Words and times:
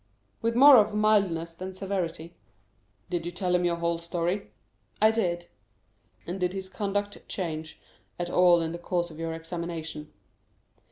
"With 0.41 0.55
more 0.55 0.77
of 0.77 0.95
mildness 0.95 1.53
than 1.53 1.75
severity." 1.75 2.33
"Did 3.11 3.23
you 3.23 3.31
tell 3.31 3.53
him 3.53 3.63
your 3.65 3.75
whole 3.75 3.99
story?" 3.99 4.49
"I 4.99 5.11
did." 5.11 5.47
"And 6.25 6.39
did 6.39 6.53
his 6.53 6.69
conduct 6.69 7.19
change 7.29 7.79
at 8.17 8.27
all 8.27 8.61
in 8.61 8.71
the 8.71 8.79
course 8.79 9.11
of 9.11 9.19
your 9.19 9.33
examination?" 9.33 10.11